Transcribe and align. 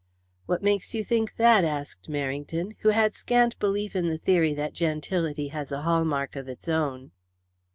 "What 0.47 0.63
makes 0.63 0.95
you 0.95 1.03
think 1.03 1.35
that?" 1.35 1.63
asked 1.63 2.09
Merrington, 2.09 2.75
who 2.79 2.89
had 2.89 3.13
scant 3.13 3.59
belief 3.59 3.95
in 3.95 4.07
the 4.09 4.17
theory 4.17 4.55
that 4.55 4.73
gentility 4.73 5.49
has 5.49 5.71
a 5.71 5.83
hallmark 5.83 6.35
of 6.35 6.49
its 6.49 6.67
own. 6.67 7.11